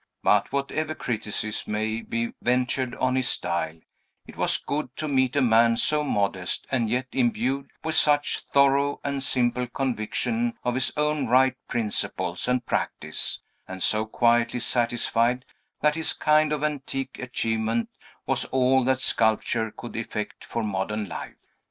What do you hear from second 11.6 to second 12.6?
principles